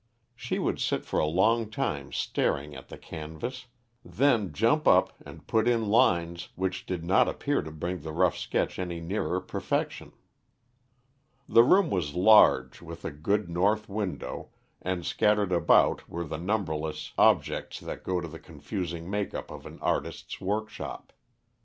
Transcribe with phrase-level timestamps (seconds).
[0.35, 3.67] She would sit for a long time staring at the canvas,
[4.03, 8.35] then jump up and put in lines which did not appear to bring the rough
[8.35, 10.13] sketch any nearer perfection.
[11.47, 14.49] The room was large, with a good north window,
[14.81, 19.67] and scattered about were the numberless objects that go to the confusing make up of
[19.67, 21.13] an artist's workshop.